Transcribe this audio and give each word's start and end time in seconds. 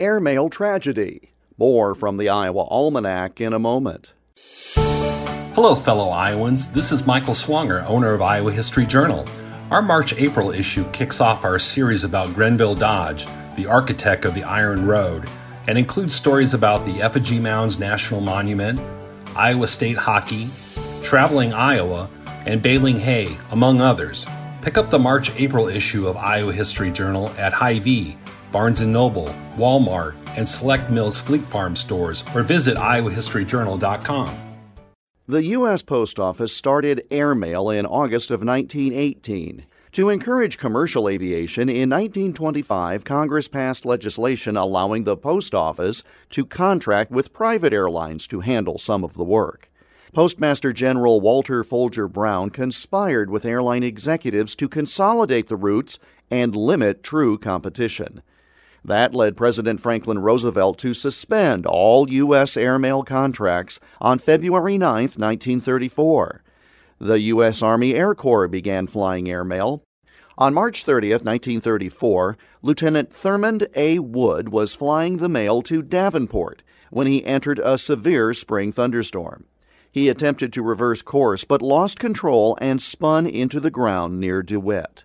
Airmail 0.00 0.48
Tragedy. 0.48 1.32
More 1.58 1.92
from 1.92 2.18
the 2.18 2.28
Iowa 2.28 2.62
Almanac 2.70 3.40
in 3.40 3.52
a 3.52 3.58
moment. 3.58 4.12
Hello, 4.76 5.74
fellow 5.74 6.10
Iowans. 6.10 6.68
This 6.68 6.92
is 6.92 7.04
Michael 7.04 7.34
Swanger, 7.34 7.80
owner 7.80 8.14
of 8.14 8.22
Iowa 8.22 8.52
History 8.52 8.86
Journal. 8.86 9.26
Our 9.72 9.82
March 9.82 10.14
April 10.14 10.52
issue 10.52 10.88
kicks 10.92 11.20
off 11.20 11.44
our 11.44 11.58
series 11.58 12.04
about 12.04 12.32
Grenville 12.32 12.76
Dodge, 12.76 13.26
the 13.56 13.66
architect 13.66 14.24
of 14.24 14.34
the 14.34 14.44
Iron 14.44 14.86
Road, 14.86 15.28
and 15.66 15.76
includes 15.76 16.14
stories 16.14 16.54
about 16.54 16.86
the 16.86 17.02
Effigy 17.02 17.40
Mounds 17.40 17.80
National 17.80 18.20
Monument, 18.20 18.78
Iowa 19.34 19.66
State 19.66 19.98
hockey, 19.98 20.48
traveling 21.02 21.52
Iowa, 21.52 22.08
and 22.46 22.62
baling 22.62 23.00
hay, 23.00 23.36
among 23.50 23.80
others. 23.80 24.28
Pick 24.62 24.78
up 24.78 24.90
the 24.90 24.98
March 25.00 25.34
April 25.34 25.66
issue 25.66 26.06
of 26.06 26.16
Iowa 26.16 26.52
History 26.52 26.92
Journal 26.92 27.30
at 27.36 27.52
Hy-Vee, 27.52 28.16
Barnes 28.50 28.80
& 28.80 28.86
Noble, 28.86 29.34
Walmart, 29.56 30.14
and 30.36 30.48
select 30.48 30.90
Mills 30.90 31.20
Fleet 31.20 31.44
Farm 31.44 31.76
stores 31.76 32.24
or 32.34 32.42
visit 32.42 32.76
iowahistoryjournal.com. 32.76 34.38
The 35.26 35.44
U.S. 35.44 35.82
Post 35.82 36.18
Office 36.18 36.56
started 36.56 37.04
airmail 37.10 37.68
in 37.68 37.84
August 37.84 38.30
of 38.30 38.42
1918. 38.42 39.66
To 39.92 40.08
encourage 40.08 40.56
commercial 40.56 41.08
aviation, 41.08 41.68
in 41.68 41.90
1925, 41.90 43.04
Congress 43.04 43.48
passed 43.48 43.84
legislation 43.84 44.56
allowing 44.56 45.04
the 45.04 45.16
Post 45.16 45.54
Office 45.54 46.02
to 46.30 46.46
contract 46.46 47.10
with 47.10 47.34
private 47.34 47.74
airlines 47.74 48.26
to 48.28 48.40
handle 48.40 48.78
some 48.78 49.04
of 49.04 49.14
the 49.14 49.24
work. 49.24 49.70
Postmaster 50.14 50.72
General 50.72 51.20
Walter 51.20 51.62
Folger 51.62 52.08
Brown 52.08 52.48
conspired 52.48 53.28
with 53.28 53.44
airline 53.44 53.82
executives 53.82 54.54
to 54.56 54.68
consolidate 54.68 55.48
the 55.48 55.56
routes 55.56 55.98
and 56.30 56.56
limit 56.56 57.02
true 57.02 57.36
competition. 57.36 58.22
That 58.84 59.14
led 59.14 59.36
President 59.36 59.80
Franklin 59.80 60.18
Roosevelt 60.18 60.78
to 60.78 60.94
suspend 60.94 61.66
all 61.66 62.08
U.S. 62.10 62.56
airmail 62.56 63.02
contracts 63.02 63.80
on 64.00 64.18
February 64.18 64.78
9, 64.78 64.92
1934. 65.02 66.42
The 67.00 67.20
U.S. 67.20 67.62
Army 67.62 67.94
Air 67.94 68.14
Corps 68.14 68.48
began 68.48 68.86
flying 68.86 69.28
airmail. 69.28 69.82
On 70.36 70.54
March 70.54 70.84
30, 70.84 71.10
1934, 71.10 72.38
Lieutenant 72.62 73.10
Thurmond 73.10 73.66
A. 73.74 73.98
Wood 73.98 74.50
was 74.50 74.74
flying 74.74 75.16
the 75.16 75.28
mail 75.28 75.62
to 75.62 75.82
Davenport 75.82 76.62
when 76.90 77.08
he 77.08 77.24
entered 77.24 77.58
a 77.58 77.76
severe 77.76 78.32
spring 78.32 78.70
thunderstorm. 78.70 79.46
He 79.90 80.08
attempted 80.08 80.52
to 80.52 80.62
reverse 80.62 81.02
course 81.02 81.44
but 81.44 81.60
lost 81.60 81.98
control 81.98 82.56
and 82.60 82.80
spun 82.80 83.26
into 83.26 83.58
the 83.58 83.70
ground 83.70 84.20
near 84.20 84.42
DeWitt. 84.42 85.04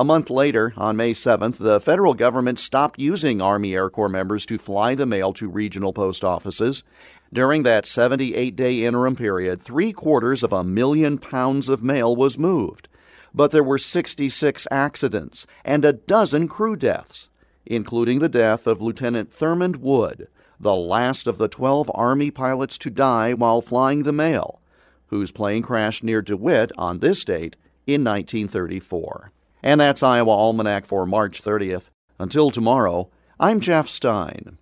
A 0.00 0.04
month 0.04 0.30
later, 0.30 0.72
on 0.78 0.96
May 0.96 1.12
7th, 1.12 1.58
the 1.58 1.78
federal 1.78 2.14
government 2.14 2.58
stopped 2.58 2.98
using 2.98 3.42
Army 3.42 3.74
Air 3.74 3.90
Corps 3.90 4.08
members 4.08 4.46
to 4.46 4.56
fly 4.56 4.94
the 4.94 5.04
mail 5.04 5.34
to 5.34 5.50
regional 5.50 5.92
post 5.92 6.24
offices. 6.24 6.82
During 7.30 7.64
that 7.64 7.84
78 7.84 8.56
day 8.56 8.84
interim 8.86 9.14
period, 9.14 9.60
three 9.60 9.92
quarters 9.92 10.42
of 10.42 10.54
a 10.54 10.64
million 10.64 11.18
pounds 11.18 11.68
of 11.68 11.82
mail 11.82 12.16
was 12.16 12.38
moved. 12.38 12.88
But 13.34 13.50
there 13.50 13.62
were 13.62 13.76
66 13.76 14.66
accidents 14.70 15.46
and 15.66 15.84
a 15.84 15.92
dozen 15.92 16.48
crew 16.48 16.76
deaths, 16.76 17.28
including 17.66 18.20
the 18.20 18.30
death 18.30 18.66
of 18.66 18.80
Lieutenant 18.80 19.28
Thurmond 19.28 19.76
Wood, 19.76 20.28
the 20.58 20.74
last 20.74 21.26
of 21.26 21.36
the 21.36 21.46
12 21.46 21.90
Army 21.94 22.30
pilots 22.30 22.78
to 22.78 22.88
die 22.88 23.34
while 23.34 23.60
flying 23.60 24.04
the 24.04 24.14
mail, 24.14 24.62
whose 25.08 25.30
plane 25.30 25.60
crashed 25.60 26.02
near 26.02 26.22
DeWitt 26.22 26.72
on 26.78 27.00
this 27.00 27.22
date 27.22 27.56
in 27.86 28.02
1934. 28.02 29.32
And 29.62 29.80
that's 29.80 30.02
Iowa 30.02 30.30
Almanac 30.30 30.86
for 30.86 31.04
March 31.06 31.42
30th. 31.42 31.90
Until 32.18 32.50
tomorrow, 32.50 33.10
I'm 33.38 33.60
Jeff 33.60 33.88
Stein. 33.88 34.58